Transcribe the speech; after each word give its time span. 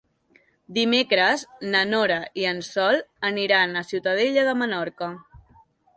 Dimecres 0.77 1.43
na 1.75 1.83
Nora 1.89 2.17
i 2.43 2.47
en 2.53 2.63
Sol 2.69 2.99
aniran 3.31 3.81
a 3.83 3.87
Ciutadella 3.91 4.47
de 4.49 4.57
Menorca. 4.63 5.15